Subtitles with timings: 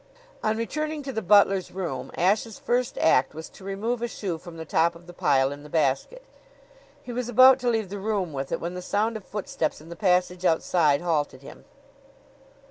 [0.43, 4.57] On returning to the butler's room, Ashe's first act was to remove a shoe from
[4.57, 6.23] the top of the pile in the basket.
[7.03, 9.89] He was about to leave the room with it, when the sound of footsteps in
[9.89, 11.65] the passage outside halted him.